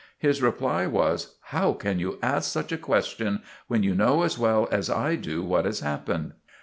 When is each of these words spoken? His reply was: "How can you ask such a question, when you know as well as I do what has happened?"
His 0.17 0.41
reply 0.41 0.87
was: 0.87 1.35
"How 1.49 1.73
can 1.73 1.99
you 1.99 2.17
ask 2.23 2.51
such 2.51 2.71
a 2.71 2.77
question, 2.79 3.43
when 3.67 3.83
you 3.83 3.93
know 3.93 4.23
as 4.23 4.35
well 4.35 4.67
as 4.71 4.89
I 4.89 5.15
do 5.15 5.43
what 5.43 5.65
has 5.65 5.81
happened?" 5.81 6.31